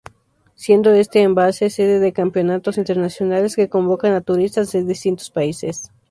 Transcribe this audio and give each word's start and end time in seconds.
Siendo 0.55 0.89
este 0.95 1.21
embalse 1.21 1.69
sede 1.69 1.99
de 1.99 2.11
campeonatos 2.11 2.79
internacionales 2.79 3.55
que 3.55 3.69
convocan 3.69 4.13
a 4.13 4.21
turistas 4.21 4.71
de 4.71 4.83
distintos 4.83 5.29
países. 5.29 5.91